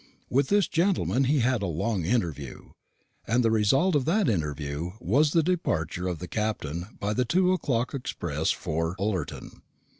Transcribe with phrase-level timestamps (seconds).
[0.31, 2.71] With this gentleman he had a long interview;
[3.27, 7.53] and the result of that interview was the departure of the Captain by the two
[7.53, 9.61] o'clock express for Ullerton.